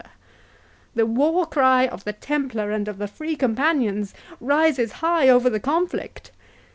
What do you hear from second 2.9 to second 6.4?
the Free Companions rises high over the conflict!